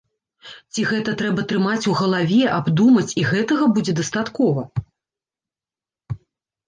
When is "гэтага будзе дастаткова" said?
3.35-4.67